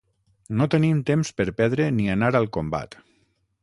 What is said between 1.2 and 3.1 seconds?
per perdre ni anar al combat.